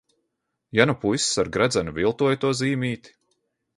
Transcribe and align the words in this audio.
Ja 0.77 0.85
nu 0.91 0.95
puisis 1.03 1.37
ar 1.43 1.51
gredzenu 1.57 1.93
viltoja 1.99 2.41
to 2.45 2.55
zīmīti? 2.63 3.15